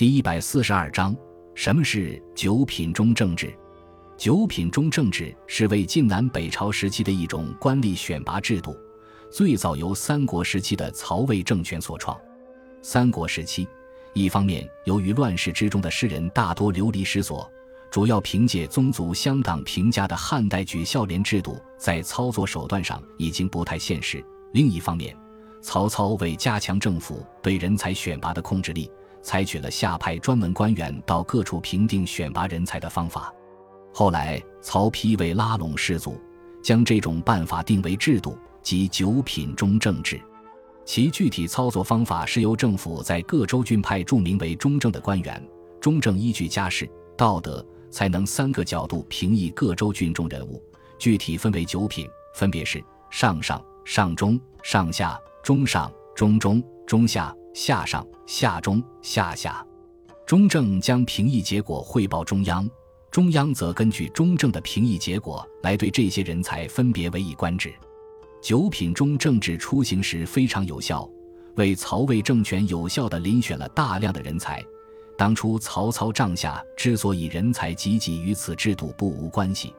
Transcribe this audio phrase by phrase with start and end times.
[0.00, 1.14] 第一百四十二章：
[1.54, 3.54] 什么是九品中正制？
[4.16, 8.74] 九品中正制是为晋南北朝时期的一种官吏选拔制度，
[9.30, 12.18] 最早由三国时期的曹魏政权所创。
[12.80, 13.68] 三国时期，
[14.14, 17.46] 一方面由于乱世之中的诗人大多流离失所，
[17.90, 24.18] 主要凭借宗族相当评价的汉代举孝廉制度，在操作手段上已经不太现实；
[24.54, 25.14] 另一方面，
[25.60, 28.90] 曹操为加强政府对人才选拔的控制力，
[29.22, 33.32] 采取了下派专门官员到各处评定选拔人才的方法。
[33.92, 36.20] 后来，曹丕为拉拢士族，
[36.62, 40.20] 将这种办法定为制度，即九品中正制。
[40.84, 45.42] 其具体操作方法是由政府在各州郡派著名为中正的官员，
[45.80, 50.62] 中正依据家世、道德、才能三个角度评议各州郡中人物，
[50.98, 55.18] 具体分为九品，分别是上上、上中、上下。
[55.42, 59.64] 中上、中中、中下、下上、下中、下下，
[60.26, 62.68] 中正将评议结果汇报中央，
[63.10, 67.72] 中央则根据中正的评议结果来对这些人才分别委以官职。
[68.40, 71.08] 九品中正制出行时非常有效，
[71.56, 74.64] 为曹魏政权有效地遴选了大量的人才。
[75.18, 79.74] 当初曹操帐下之所以人才济济，与此制度不无关系，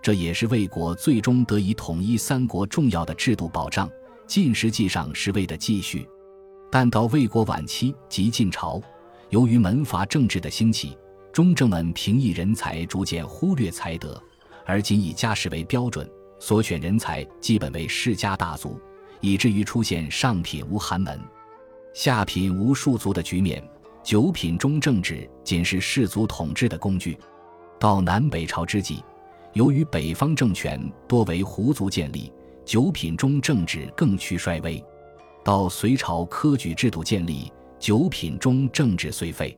[0.00, 3.90] 这也是魏国最终得以统一三国重要的制度保障。
[4.28, 6.08] 晋实际上是魏的继续，
[6.70, 8.80] 但到魏国晚期及晋朝，
[9.30, 10.96] 由于门阀政治的兴起，
[11.32, 14.20] 中正们评议人才逐渐忽略才德，
[14.64, 18.80] 而仅以家世为标准，所选人才基本为世家大族，
[19.20, 21.20] 以至于出现上品无寒门、
[21.94, 23.62] 下品无庶族的局面。
[24.02, 27.18] 九品中正制仅是士族统治的工具。
[27.78, 29.02] 到南北朝之际，
[29.52, 32.32] 由于北方政权多为胡族建立。
[32.64, 34.84] 九品中正制更趋衰微，
[35.46, 39.56] 到隋朝科举制度建立，九品中正制虽废。